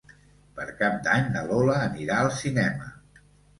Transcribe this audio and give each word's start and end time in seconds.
Per 0.55 0.65
Cap 0.79 0.95
d'Any 1.09 1.29
na 1.35 1.45
Lola 1.51 1.77
anirà 1.89 2.19
al 2.25 2.35
cinema. 2.41 2.91